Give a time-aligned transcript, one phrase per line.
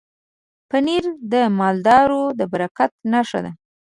[0.69, 3.51] پنېر د مالدارو د برکت نښه ده.